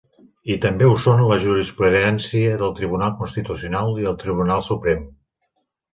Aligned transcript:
I 0.53 0.55
també 0.61 0.87
ho 0.91 0.95
són 1.03 1.21
la 1.31 1.37
jurisprudència 1.43 2.57
del 2.63 2.73
Tribunal 2.81 3.15
Constitucional 3.23 3.93
i 4.05 4.09
el 4.13 4.19
Tribunal 4.25 4.65
Suprem. 4.73 5.09